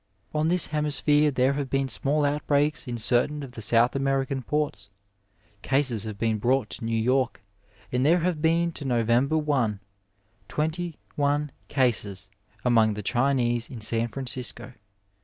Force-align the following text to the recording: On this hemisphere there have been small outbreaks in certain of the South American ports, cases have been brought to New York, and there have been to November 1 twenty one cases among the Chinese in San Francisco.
On 0.33 0.47
this 0.47 0.65
hemisphere 0.73 1.29
there 1.29 1.53
have 1.53 1.69
been 1.69 1.87
small 1.87 2.25
outbreaks 2.25 2.87
in 2.87 2.97
certain 2.97 3.43
of 3.43 3.51
the 3.51 3.61
South 3.61 3.95
American 3.95 4.41
ports, 4.41 4.89
cases 5.61 6.05
have 6.05 6.17
been 6.17 6.39
brought 6.39 6.71
to 6.71 6.83
New 6.85 6.97
York, 6.97 7.43
and 7.91 8.03
there 8.03 8.21
have 8.21 8.41
been 8.41 8.71
to 8.71 8.83
November 8.83 9.37
1 9.37 9.79
twenty 10.47 10.97
one 11.15 11.51
cases 11.67 12.31
among 12.65 12.95
the 12.95 13.03
Chinese 13.03 13.69
in 13.69 13.79
San 13.79 14.07
Francisco. 14.07 14.73